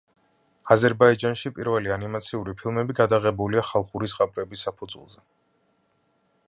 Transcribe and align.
აზერბაიჯანში 0.75 1.51
პირველი 1.57 1.93
ანიმაციური 1.97 2.55
ფილმები 2.61 2.97
გადაღებულია 3.01 3.65
ხალხური 3.69 4.11
ზღაპრების 4.15 4.67
საფუძველზე. 4.69 5.21